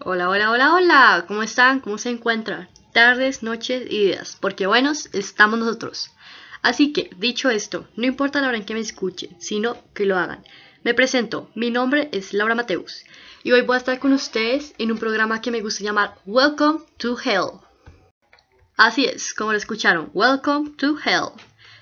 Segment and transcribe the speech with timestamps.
[0.00, 1.24] Hola, hola, hola, hola.
[1.28, 1.78] ¿Cómo están?
[1.78, 2.68] ¿Cómo se encuentran?
[2.92, 4.36] Tardes, noches y días.
[4.40, 6.10] Porque buenos estamos nosotros.
[6.62, 10.18] Así que, dicho esto, no importa la hora en que me escuchen, sino que lo
[10.18, 10.44] hagan.
[10.82, 13.04] Me presento, mi nombre es Laura Mateus
[13.44, 16.80] y hoy voy a estar con ustedes en un programa que me gusta llamar Welcome
[16.96, 17.60] to Hell.
[18.76, 21.40] Así es, como lo escucharon, Welcome to Hell.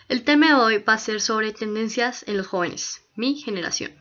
[0.08, 3.92] El tema de hoy va a ser sobre tendencias en los jóvenes, mi generación.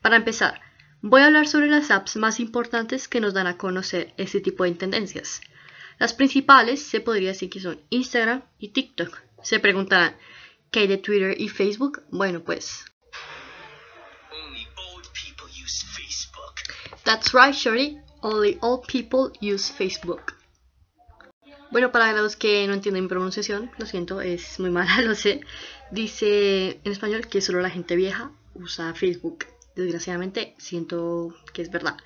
[0.00, 0.60] Para empezar,
[1.02, 4.64] voy a hablar sobre las apps más importantes que nos dan a conocer este tipo
[4.64, 5.40] de tendencias.
[5.98, 9.18] Las principales se podría decir que son Instagram y TikTok.
[9.42, 10.16] Se preguntarán,
[10.70, 12.02] ¿qué hay de Twitter y Facebook?
[12.10, 12.84] Bueno, pues...
[17.04, 17.98] That's right, Shorty.
[18.20, 20.34] Only old people use Facebook.
[21.70, 25.40] Bueno, para los que no entienden mi pronunciación, lo siento, es muy mala, lo sé.
[25.90, 29.46] Dice en español que solo la gente vieja usa Facebook.
[29.78, 31.96] Desgraciadamente, siento que es verdad.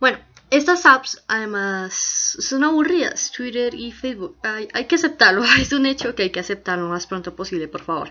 [0.00, 0.18] Bueno,
[0.50, 4.38] estas apps además son aburridas, Twitter y Facebook.
[4.42, 7.82] Hay, que aceptarlo, es un hecho que hay que aceptarlo lo más pronto posible, por
[7.82, 8.10] favor.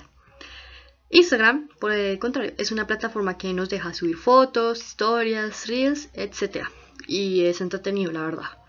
[1.09, 6.65] Instagram, por el contrario, es una plataforma que nos deja subir fotos, historias, reels, etc.
[7.05, 8.59] Y es entretenido, la verdad.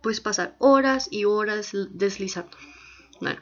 [0.00, 2.56] Puedes pasar horas y horas deslizando.
[3.20, 3.40] Bueno,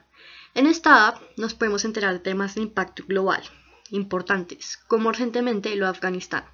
[0.55, 3.43] en esta app nos podemos enterar de temas de impacto global
[3.91, 6.45] importantes, como recientemente lo de Afganistán.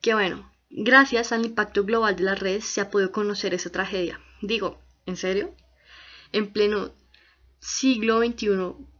[0.00, 4.18] Que bueno, Gracias al impacto global de las redes se ha podido conocer esa tragedia.
[4.40, 5.54] Digo, ¿en serio?
[6.32, 6.92] En pleno
[7.60, 8.46] siglo XXI,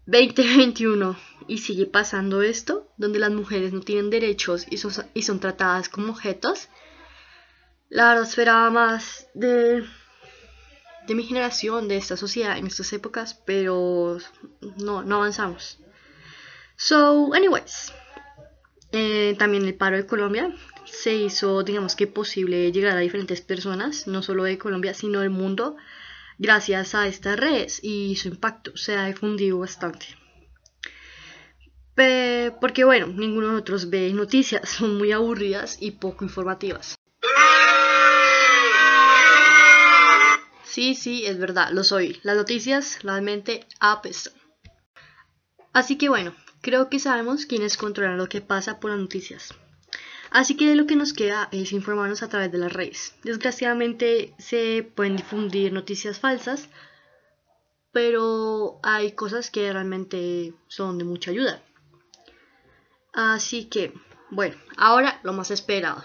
[0.05, 1.17] 2021,
[1.49, 5.89] y sigue pasando esto, donde las mujeres no tienen derechos y son, y son tratadas
[5.89, 6.69] como objetos.
[7.89, 9.83] La verdad esperaba más de,
[11.07, 14.19] de mi generación, de esta sociedad en estas épocas, pero
[14.77, 15.79] no, no avanzamos.
[16.77, 17.93] So, anyways,
[18.93, 24.07] eh, también el paro de Colombia se hizo, digamos que posible llegar a diferentes personas,
[24.07, 25.77] no solo de Colombia, sino del mundo,
[26.39, 30.07] gracias a estas redes y su impacto se ha difundido bastante.
[32.61, 36.97] porque bueno, ninguno de nosotros ve noticias, son muy aburridas y poco informativas.
[40.65, 42.19] Sí, sí, es verdad, lo soy.
[42.23, 44.33] Las noticias realmente apestan.
[45.75, 49.55] Así que bueno, creo que sabemos quiénes controlan lo que pasa por las noticias.
[50.31, 53.15] Así que lo que nos queda es informarnos a través de las redes.
[53.23, 56.71] Desgraciadamente se pueden difundir noticias falsas,
[57.93, 61.63] pero hay cosas que realmente son de mucha ayuda.
[63.13, 63.93] Así que,
[64.31, 66.03] bueno, ahora lo más esperado,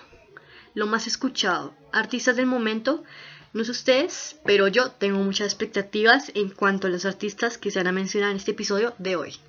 [0.73, 1.73] lo más escuchado.
[1.93, 3.05] Artistas del momento,
[3.53, 7.79] no sé ustedes, pero yo tengo muchas expectativas en cuanto a los artistas que se
[7.79, 9.39] van a mencionar en este episodio de hoy.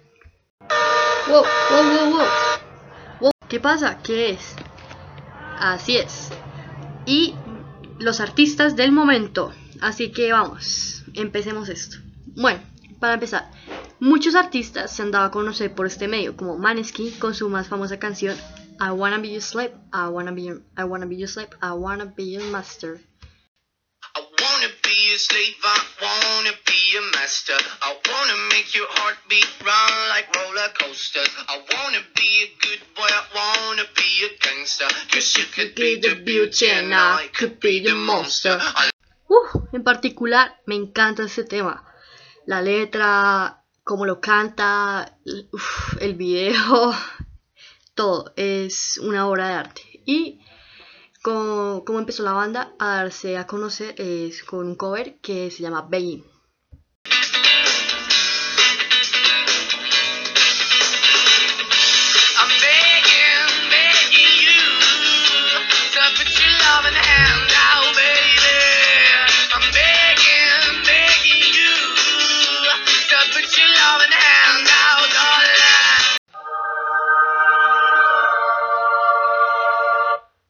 [1.28, 2.26] Wow, wow, wow,
[3.20, 3.30] wow.
[3.50, 3.98] ¿Qué pasa?
[4.02, 4.54] ¿Qué es?
[5.58, 6.30] Así es.
[7.04, 7.34] Y
[7.98, 9.52] los artistas del momento.
[9.82, 11.98] Así que vamos, empecemos esto.
[12.34, 12.60] Bueno,
[12.98, 13.50] para empezar,
[14.00, 17.68] muchos artistas se han dado a conocer por este medio, como Maneskin con su más
[17.68, 18.34] famosa canción
[18.80, 21.72] I Wanna Be Your Slave, I Wanna Be Your, I wanna be your Slave, I
[21.72, 23.00] Wanna Be Your Master.
[25.08, 27.56] A slave, I wanna be a master.
[27.80, 31.30] I wanna make your heartbeat run like roller coasters.
[31.48, 34.84] I wanna be a good boy, I wanna be a gangster.
[35.10, 38.60] Cause you could be the beauty and I could be the monster.
[38.60, 41.82] Uh, en particular, me encanta ese tema.
[42.44, 45.16] La letra, cómo lo canta,
[45.52, 46.94] uf, el video,
[47.94, 48.34] todo.
[48.36, 49.82] Es una obra de arte.
[50.04, 50.40] Y
[51.28, 55.62] como, como, empezó la banda a darse a conocer es con un cover que se
[55.62, 56.24] llama Begging.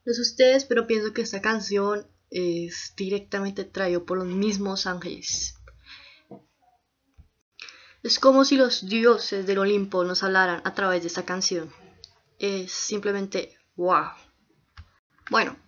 [0.09, 5.55] No ustedes, pero pienso que esta canción es directamente traído por los mismos ángeles.
[8.03, 11.71] Es como si los dioses del Olimpo nos hablaran a través de esta canción.
[12.39, 14.13] Es simplemente wow.
[15.29, 15.59] Bueno,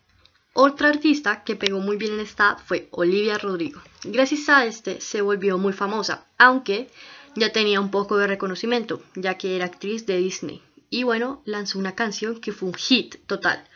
[0.55, 3.83] otra artista que pegó muy bien en esta fue Olivia Rodrigo.
[4.05, 6.89] Gracias a este se volvió muy famosa, aunque
[7.37, 10.63] ya tenía un poco de reconocimiento, ya que era actriz de Disney.
[10.89, 13.67] Y bueno, lanzó una canción que fue un hit total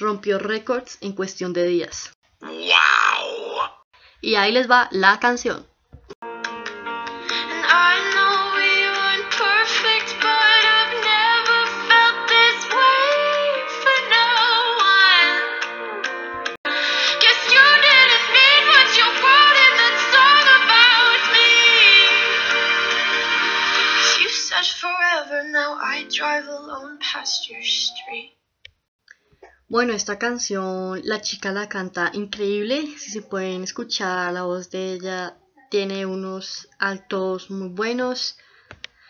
[0.00, 2.12] rompió récords en cuestión de días.
[2.40, 3.70] ¡Wow!
[4.20, 5.69] Y ahí les va la canción.
[29.80, 34.92] Bueno, esta canción la chica la canta increíble, si se pueden escuchar la voz de
[34.92, 35.38] ella
[35.70, 38.36] tiene unos altos muy buenos.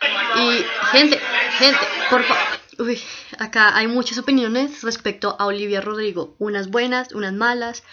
[0.01, 0.63] Y
[0.93, 1.19] gente,
[1.59, 1.79] gente,
[2.09, 2.43] por favor,
[2.79, 3.01] uy,
[3.37, 7.83] acá hay muchas opiniones respecto a Olivia Rodrigo, unas buenas, unas malas.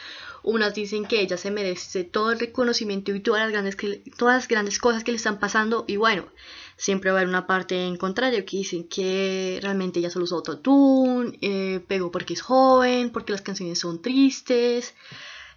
[0.50, 3.76] Unas dicen que ella se merece todo el reconocimiento y todas las grandes,
[4.16, 5.84] todas las grandes cosas que le están pasando.
[5.86, 6.24] Y bueno,
[6.78, 10.36] siempre va a haber una parte en contrario que dicen que realmente ella solo usó
[10.36, 14.94] autotune, eh, pegó porque es joven, porque las canciones son tristes,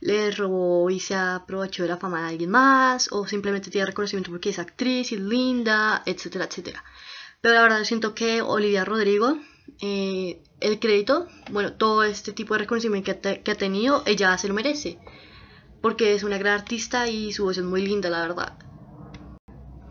[0.02, 4.30] le robó y se aprovechó de la fama de alguien más, o simplemente tiene reconocimiento
[4.30, 6.84] porque es actriz y linda, etcétera, etcétera.
[7.40, 9.38] Pero la verdad yo siento que Olivia Rodrigo,
[9.80, 14.48] eh, el crédito, bueno, todo este tipo de reconocimiento que que ha tenido, ella se
[14.48, 15.00] lo merece.
[15.82, 18.58] Porque es una gran artista y su voz es muy linda, la verdad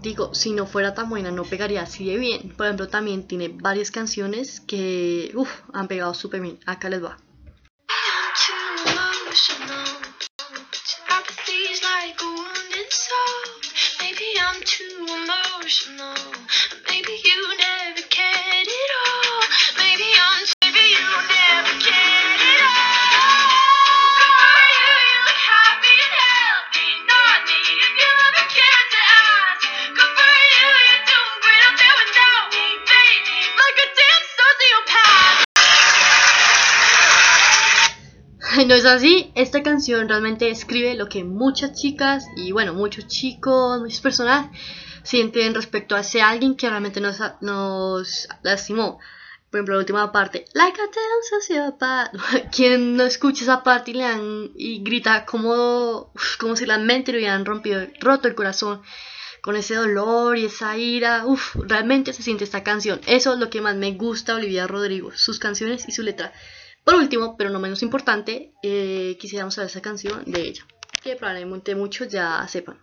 [0.03, 2.55] digo, si no fuera tan buena no pegaría así de bien.
[2.57, 6.59] Por ejemplo, también tiene varias canciones que uf, han pegado súper bien.
[6.67, 7.19] Acá les va.
[38.71, 39.33] No es así.
[39.35, 44.49] Esta canción realmente escribe lo que muchas chicas y bueno, muchos chicos, muchas personas
[45.03, 49.01] sienten respecto a ese alguien que realmente nos, nos lastimó.
[49.51, 52.13] Por ejemplo, la última parte, like a.
[52.53, 57.11] Quien no escucha esa parte y, le han, y grita como, como si la mente
[57.11, 58.83] le hubieran rompido, roto el corazón
[59.43, 61.27] con ese dolor y esa ira.
[61.27, 63.01] Uf, realmente se siente esta canción.
[63.09, 66.33] Eso es lo que más me gusta Olivia Rodrigo, sus canciones y su letra.
[66.85, 70.67] Por último, pero no menos importante, eh, quisiéramos saber esa canción de ella,
[71.03, 72.79] que probablemente muchos ya sepan.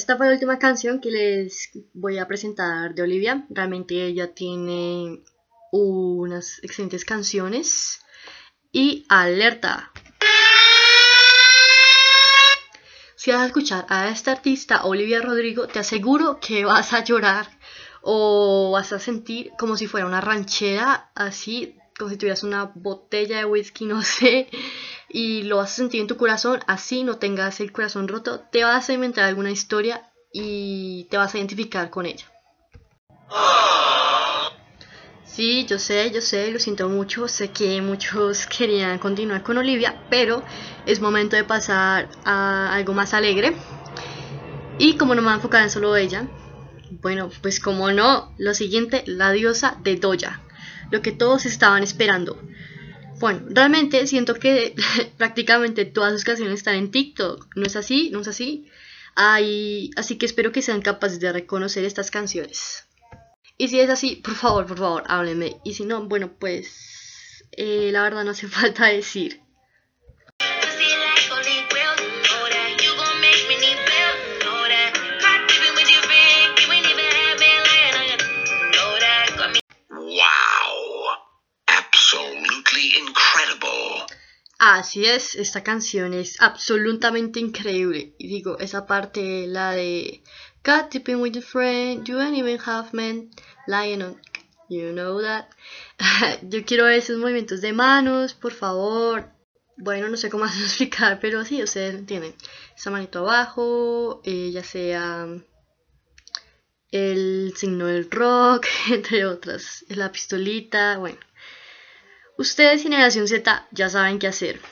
[0.00, 3.44] Esta fue la última canción que les voy a presentar de Olivia.
[3.50, 5.22] Realmente ella tiene
[5.72, 8.00] unas excelentes canciones.
[8.72, 9.92] Y alerta.
[13.14, 17.50] Si vas a escuchar a esta artista, Olivia Rodrigo, te aseguro que vas a llorar
[18.00, 23.36] o vas a sentir como si fuera una ranchera así, como si tuvieras una botella
[23.36, 24.48] de whisky, no sé,
[25.12, 28.64] y lo vas a sentir en tu corazón, así no tengas el corazón roto, te
[28.64, 32.26] vas a inventar alguna historia y te vas a identificar con ella.
[35.24, 40.04] Sí, yo sé, yo sé, lo siento mucho, sé que muchos querían continuar con Olivia,
[40.10, 40.42] pero
[40.86, 43.56] es momento de pasar a algo más alegre.
[44.78, 46.26] Y como no me voy a enfocar en solo ella,
[47.02, 50.40] bueno, pues como no, lo siguiente, la diosa de Doya,
[50.90, 52.38] lo que todos estaban esperando.
[53.20, 54.74] Bueno, realmente siento que
[55.18, 57.54] prácticamente todas sus canciones están en TikTok.
[57.54, 58.08] ¿No es así?
[58.10, 58.66] ¿No es así?
[59.14, 62.86] así que espero que sean capaces de reconocer estas canciones.
[63.58, 65.60] Y si es así, por favor, por favor, háblenme.
[65.64, 69.39] Y si no, bueno, pues eh, la verdad no hace falta decir.
[84.80, 88.14] Así es, esta canción es absolutamente increíble.
[88.16, 90.22] Y digo, esa parte, la de
[90.64, 93.28] Got tipping with your friend, you ain't even half man,
[93.66, 94.18] lying on,
[94.70, 95.50] you know that.
[96.48, 99.30] Yo quiero esos movimientos de manos, por favor.
[99.76, 102.34] Bueno, no sé cómo explicar, pero sí, ustedes entienden.
[102.74, 105.28] Esa manito abajo, eh, ya sea
[106.90, 111.18] el signo del rock, entre otras, la pistolita, bueno.
[112.40, 114.62] Ustedes, Generación Z, ya saben qué hacer.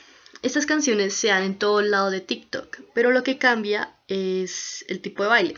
[0.41, 4.83] Estas canciones se dan en todo el lado de TikTok, pero lo que cambia es
[4.87, 5.55] el tipo de baile.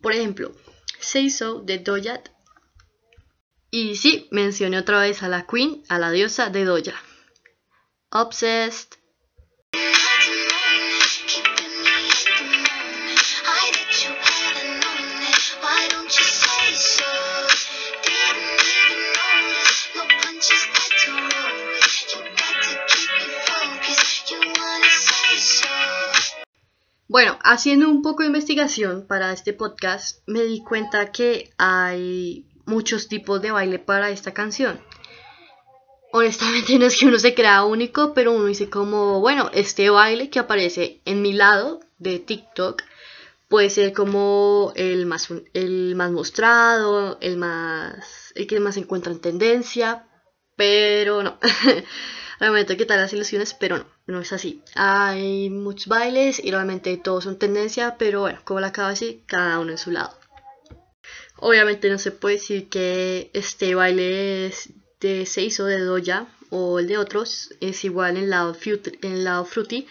[0.00, 0.54] Por ejemplo,
[1.00, 2.22] Say So de Doja.
[3.70, 6.94] Y sí, mencioné otra vez a la Queen, a la diosa de Doja.
[8.08, 8.94] Obsessed.
[27.12, 33.06] Bueno, haciendo un poco de investigación para este podcast, me di cuenta que hay muchos
[33.06, 34.80] tipos de baile para esta canción.
[36.10, 40.30] Honestamente no es que uno se crea único, pero uno dice como, bueno, este baile
[40.30, 42.82] que aparece en mi lado de TikTok
[43.46, 49.20] puede ser como el más, el más mostrado, el más el que más encuentra en
[49.20, 50.06] tendencia,
[50.56, 51.38] pero no.
[52.40, 54.62] realmente tal las ilusiones, pero no, no es así.
[54.74, 59.58] Hay muchos bailes y realmente todos son tendencia, pero bueno, como la de decir, cada
[59.58, 60.16] uno en su lado.
[61.36, 66.78] Obviamente no se puede decir que este baile es de 6 o de Doja o
[66.78, 69.86] el de otros es igual en el lado, en el lado fruity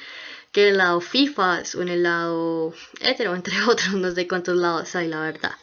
[0.52, 4.56] que en el lado FIFA o en el lado hetero, entre otros, no sé cuántos
[4.56, 5.54] lados hay, la verdad.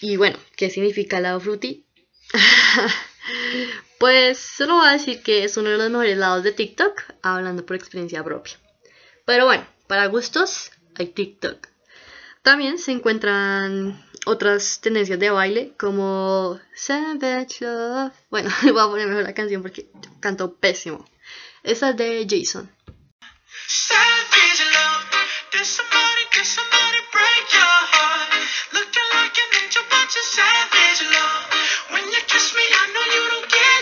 [0.00, 1.84] Y bueno, ¿qué significa el lado fruity?
[4.02, 7.64] Pues solo voy a decir que es uno de los mejores lados de TikTok, hablando
[7.64, 8.54] por experiencia propia.
[9.24, 11.68] Pero bueno, para gustos hay TikTok.
[12.42, 18.12] También se encuentran otras tendencias de baile como Savage Love.
[18.28, 21.08] Bueno, voy a poner mejor la canción porque canto pésimo.
[21.62, 22.68] Esa es de Jason.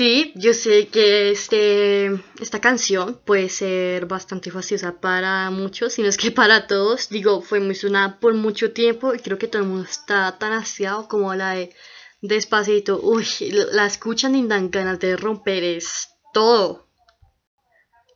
[0.00, 2.06] Sí, yo sé que este,
[2.40, 7.10] esta canción puede ser bastante fastidiosa para muchos, si no es que para todos.
[7.10, 10.54] Digo, fue muy sonada por mucho tiempo y creo que todo el mundo está tan
[10.54, 11.74] aseado como la de
[12.22, 12.98] Despacito.
[13.02, 13.26] Uy,
[13.72, 16.88] la escuchan y dan ganas de romper es todo.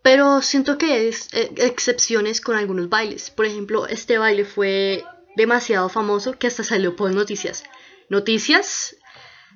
[0.03, 3.29] Pero siento que es eh, excepciones con algunos bailes.
[3.29, 5.05] Por ejemplo, este baile fue
[5.37, 7.63] demasiado famoso que hasta salió por noticias.
[8.09, 8.97] Noticias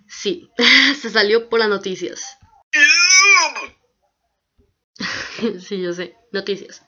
[0.09, 0.51] Sí,
[1.01, 2.39] se salió por las noticias.
[5.61, 6.83] sí, yo sé, noticias.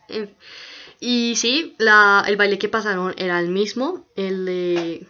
[0.99, 5.07] Y sí, la, el baile que pasaron era el mismo, el de...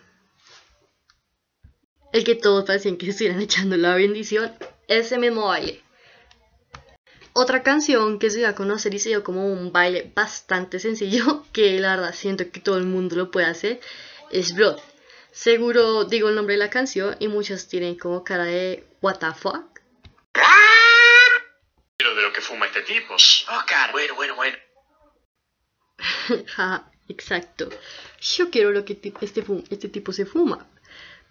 [2.13, 4.53] El que todos parecían que estuvieran echando la bendición,
[4.89, 5.83] ese mismo baile.
[7.33, 11.45] Otra canción que se dio a conocer y se dio como un baile bastante sencillo,
[11.53, 13.81] que la verdad siento que todo el mundo lo puede hacer,
[14.31, 14.79] es Blood.
[15.33, 19.33] Seguro digo el nombre de la canción y muchos tienen como cara de what the
[19.33, 19.81] fuck.
[21.97, 23.15] Pero de lo que fuma este tipo.
[23.15, 24.57] Oh, cara, bueno, bueno, bueno.
[27.09, 27.69] exacto.
[28.21, 30.67] Yo quiero lo que este, este tipo se fuma.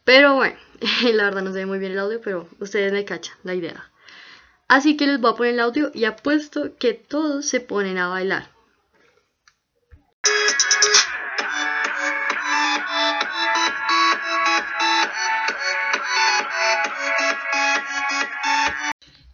[0.03, 0.57] Pero bueno,
[1.13, 3.91] la verdad no se ve muy bien el audio, pero ustedes me cachan la idea.
[4.67, 8.07] Así que les voy a poner el audio y apuesto que todos se ponen a
[8.07, 8.51] bailar.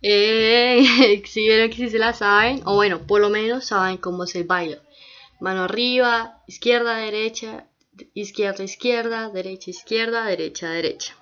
[0.08, 4.26] Eh, si vieron que si se la saben, o bueno, por lo menos saben cómo
[4.26, 4.80] es el baile.
[5.40, 7.66] Mano arriba, izquierda, derecha,
[8.14, 11.16] izquierda, izquierda, derecha, izquierda, derecha, derecha.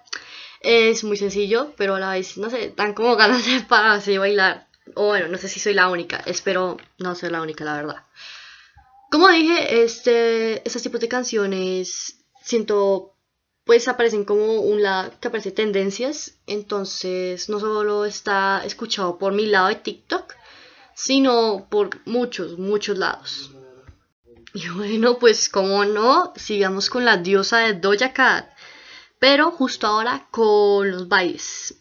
[0.60, 4.18] Es muy sencillo, pero a la vez, no sé, dan como ganas de pararse y
[4.18, 4.68] bailar.
[4.96, 8.04] O bueno, no sé si soy la única, espero no ser la única, la verdad.
[9.10, 13.13] Como dije, este, estos tipos de canciones siento
[13.66, 19.46] pues aparecen como un lado que aparece tendencias, entonces no solo está escuchado por mi
[19.46, 20.34] lado de TikTok,
[20.94, 23.52] sino por muchos, muchos lados.
[24.54, 28.50] Y bueno, pues como no, sigamos con la diosa de Doja Cat,
[29.20, 31.76] pero justo ahora con los bailes.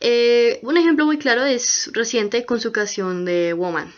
[0.00, 3.94] Eh, un ejemplo muy claro es reciente con su canción de Woman.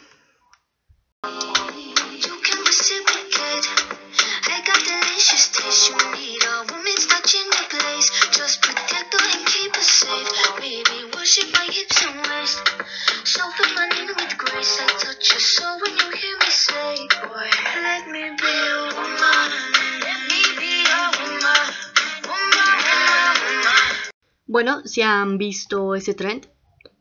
[24.47, 26.49] Bueno, si han visto ese trend,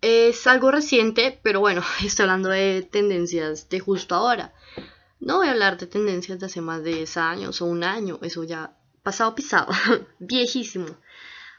[0.01, 4.53] es algo reciente, pero bueno, estoy hablando de tendencias de justo ahora.
[5.21, 8.19] No voy a hablar de tendencias de hace más de 10 años o un año,
[8.21, 9.71] eso ya pasado pisado,
[10.19, 10.97] viejísimo.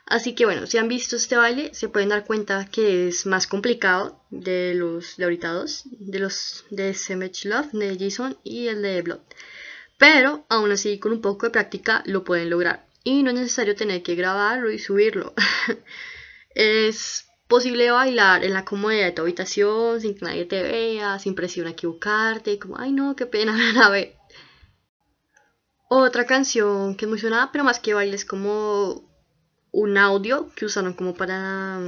[0.07, 3.49] Así que bueno, si han visto este baile, se pueden dar cuenta que es más
[3.49, 8.83] complicado de los de ahorita dos, de los de Semech Love, de Jason y el
[8.83, 9.21] de Blood.
[9.99, 12.87] Pero aún así, con un poco de práctica lo pueden lograr.
[13.03, 15.35] Y no es necesario tener que grabarlo y subirlo.
[16.55, 21.35] es posible bailar en la comodidad de tu habitación, sin que nadie te vea, sin
[21.35, 24.15] presión a equivocarte, como, ay no, qué pena, a ver.
[25.89, 29.06] Otra canción que es muy sonada, pero más que baile, es como
[29.77, 31.79] un audio que usaron como para,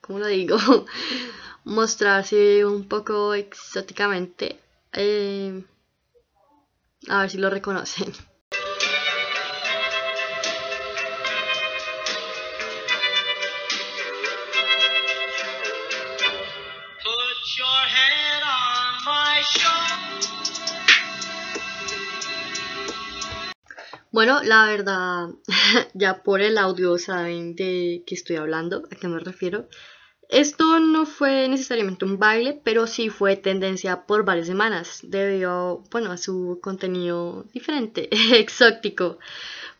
[0.00, 0.56] ¿cómo lo digo?
[1.64, 4.58] Mostrarse un poco exóticamente.
[4.94, 5.64] Eh,
[7.10, 8.10] a ver si lo reconocen.
[24.18, 25.28] Bueno, la verdad,
[25.94, 29.68] ya por el audio saben de qué estoy hablando, a qué me refiero.
[30.28, 36.10] Esto no fue necesariamente un baile, pero sí fue tendencia por varias semanas, debido, bueno,
[36.10, 39.20] a su contenido diferente, exótico,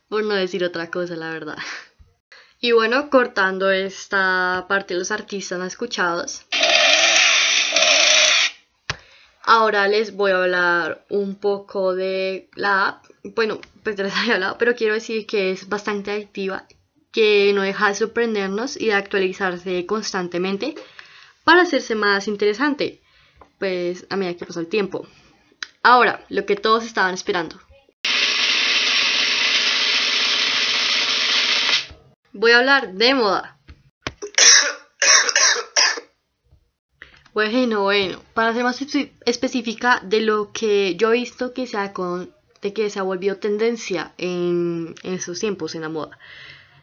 [0.08, 1.58] por no decir otra cosa, la verdad.
[2.60, 6.44] Y bueno, cortando esta parte de los artistas no escuchados,
[9.48, 14.34] ahora les voy a hablar un poco de la app bueno, pues ya les había
[14.34, 16.66] hablado, pero quiero decir que es bastante activa,
[17.12, 20.74] que no deja de sorprendernos y de actualizarse constantemente
[21.44, 23.00] para hacerse más interesante,
[23.58, 25.06] pues a medida que pasa el tiempo.
[25.82, 27.58] Ahora, lo que todos estaban esperando.
[32.32, 33.57] Voy a hablar de moda.
[37.34, 38.80] Bueno, bueno, para ser más
[39.24, 44.12] específica de lo que yo he visto que sea con de que se volvió tendencia
[44.18, 46.18] en, esos tiempos en la moda.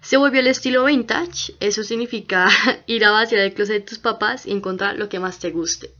[0.01, 2.47] Se volvió el estilo vintage, eso significa
[2.85, 5.91] ir a vaciar el closet de tus papás y encontrar lo que más te guste.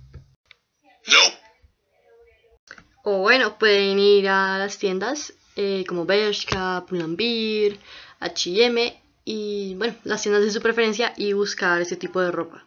[3.03, 7.77] O bueno, pueden ir a las tiendas eh, como Bershka, Pull&Bear,
[8.19, 12.63] H&M y bueno, las tiendas de su preferencia y buscar ese tipo de ropa.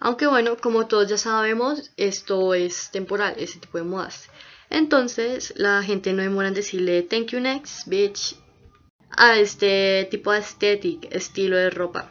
[0.00, 4.28] Aunque bueno, como todos ya sabemos, esto es temporal, ese tipo de modas.
[4.70, 8.36] Entonces la gente no demora en decirle thank you next, bitch,
[9.16, 12.10] a este tipo de estética, estilo de ropa,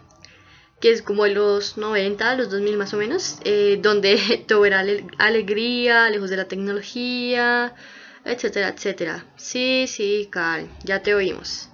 [0.80, 4.84] que es como los 90, los 2000 más o menos, eh, donde todo era
[5.18, 7.76] alegría, lejos de la tecnología,
[8.26, 9.26] etcétera, etcétera.
[9.36, 11.70] Sí, sí, Karen, ya te oímos.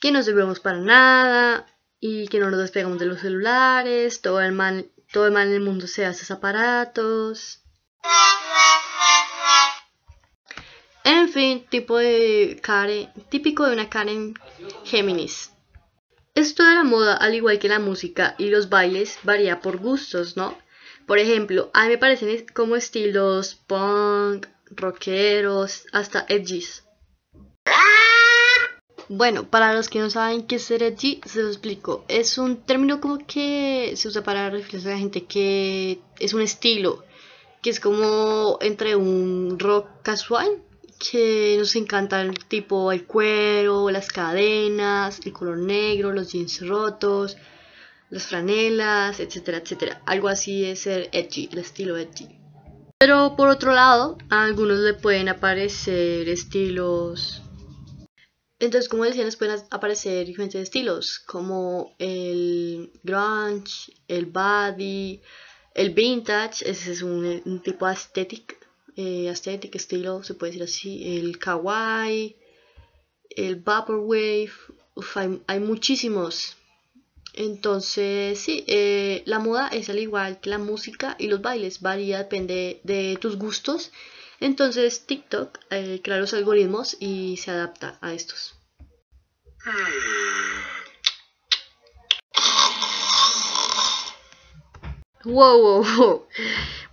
[0.00, 1.66] Que no servimos para nada
[2.00, 5.54] y que no nos despegamos de los celulares, todo el mal, todo el mal en
[5.54, 7.62] el mundo se hace esos aparatos.
[11.04, 14.34] En fin, tipo de Karen, típico de una Karen
[14.84, 15.52] Géminis.
[16.34, 20.36] Esto de la moda, al igual que la música y los bailes, varía por gustos,
[20.36, 20.56] ¿no?
[21.06, 26.84] Por ejemplo, a mí me parecen como estilos punk, rockeros, hasta edgys.
[29.08, 32.04] Bueno, para los que no saben qué es edgy, se lo explico.
[32.08, 36.42] Es un término como que se usa para referirse a la gente que es un
[36.42, 37.04] estilo,
[37.62, 40.62] que es como entre un rock casual
[40.98, 47.36] que nos encanta el tipo el cuero, las cadenas, el color negro, los jeans rotos,
[48.10, 50.02] las franelas, etcétera, etcétera.
[50.06, 52.28] Algo así es ser edgy, el estilo edgy.
[52.98, 57.42] Pero por otro lado, a algunos le pueden aparecer estilos.
[58.60, 65.20] Entonces, como decía, les pueden aparecer diferentes estilos, como el grunge, el body,
[65.74, 68.56] el vintage, ese es un, tipo de estética
[68.96, 72.34] eh, aesthetic estilo, se puede decir así, el kawaii,
[73.30, 74.50] el vaporwave,
[75.14, 76.56] hay, hay, muchísimos.
[77.34, 82.18] Entonces, sí, eh, la moda es al igual que la música y los bailes, varía,
[82.18, 83.92] depende de tus gustos.
[84.40, 88.54] Entonces, TikTok eh, crea los algoritmos y se adapta a estos.
[95.24, 96.26] Wow, wow, wow.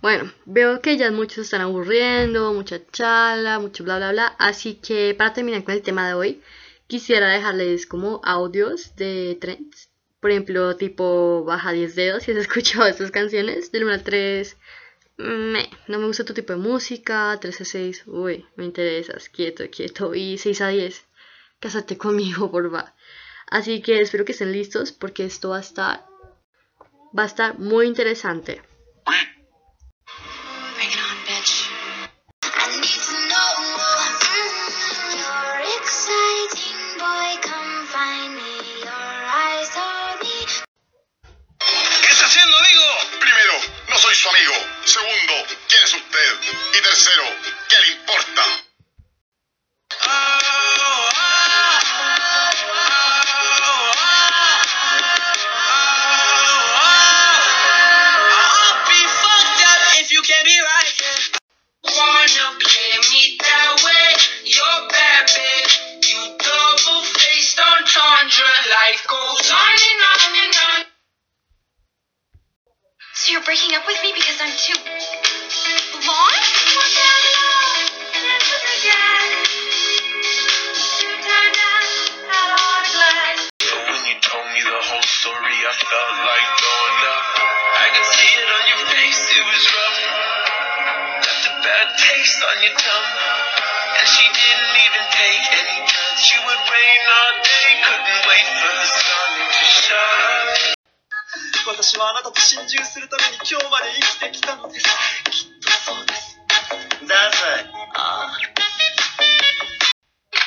[0.02, 4.26] Bueno, veo que ya muchos están aburriendo, mucha chala, mucho bla bla bla.
[4.38, 6.42] Así que para terminar con el tema de hoy,
[6.86, 9.90] quisiera dejarles como audios de trends.
[10.20, 13.72] Por ejemplo, tipo baja 10 dedos si has escuchado estas canciones.
[13.72, 14.56] Del 1 al 3,
[15.16, 19.64] me, no me gusta tu tipo de música, 3 a 6, uy, me interesas, quieto,
[19.70, 21.04] quieto, y 6 a 10,
[21.60, 22.94] cásate conmigo, porfa.
[23.48, 26.06] Así que espero que estén listos porque esto va a estar,
[27.16, 28.62] va a estar muy interesante.
[42.02, 42.84] ¿Qué está haciendo, amigo?
[43.20, 43.52] Primero,
[43.88, 44.65] no soy su amigo.
[44.86, 45.32] Segundo,
[45.68, 46.40] ¿quién es usted?
[46.78, 47.24] Y tercero,
[47.68, 48.42] ¿qué le importa?
[50.00, 50.45] Ah,
[102.26, 104.86] 私はあなたと心中するために今日まで生きてきたのです
[105.30, 106.38] きっとそうです
[107.06, 108.38] ダサいああ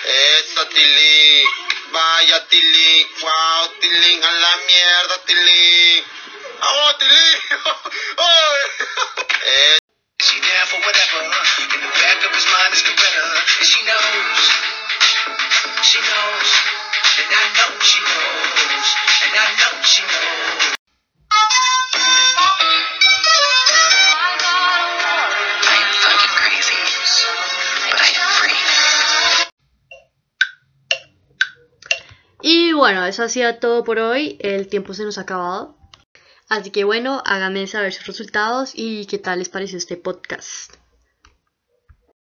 [0.09, 1.45] Eso, Tilín.
[1.93, 3.07] Vaya, Tilín.
[3.21, 4.23] Wow, Tilín.
[4.23, 6.03] A la mierda, Tilín.
[6.59, 7.39] ¡Vamos, Tilín!
[8.17, 8.55] ¡Oh!
[9.45, 9.77] Eh,
[10.21, 11.21] She down for whatever.
[11.75, 13.39] In the back of his mind is Coretta.
[13.59, 14.41] And she knows.
[15.83, 16.49] She knows.
[17.21, 18.87] And I know she knows.
[19.23, 20.58] And I know she knows.
[32.79, 34.37] Bueno, eso ha sido todo por hoy.
[34.39, 35.77] El tiempo se nos ha acabado.
[36.49, 40.73] Así que bueno, háganme saber sus resultados y qué tal les pareció este podcast.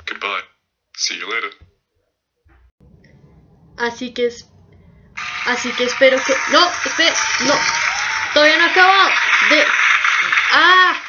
[0.07, 0.43] Goodbye.
[0.97, 1.51] See you later.
[3.77, 4.49] Así que es.
[5.45, 6.33] Así que espero que.
[6.51, 6.65] ¡No!
[6.85, 7.13] ¡Espera!
[7.45, 7.53] ¡No!
[8.33, 9.09] ¡Todavía no ha acabado!
[9.49, 9.63] ¡De.
[10.53, 11.01] ¡Ah!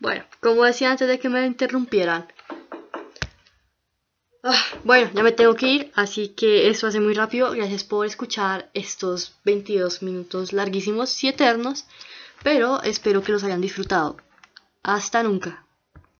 [0.00, 2.30] Bueno, como decía antes de que me interrumpieran.
[4.42, 7.50] Ah, bueno, ya me tengo que ir, así que esto hace muy rápido.
[7.52, 11.84] Gracias por escuchar estos 22 minutos larguísimos y eternos,
[12.42, 14.16] pero espero que los hayan disfrutado.
[14.82, 15.64] Hasta nunca.